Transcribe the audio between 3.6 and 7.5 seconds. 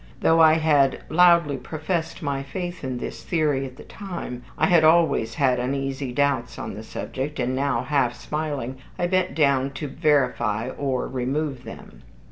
at the time, I had always had uneasy doubts on the subject,